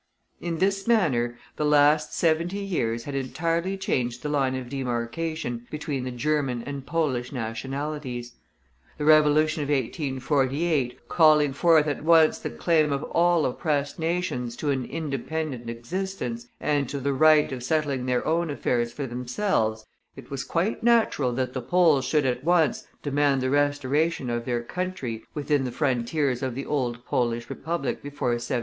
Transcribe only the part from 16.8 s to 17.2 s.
to the